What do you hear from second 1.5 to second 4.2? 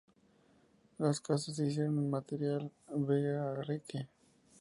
se hicieron en material bahareque.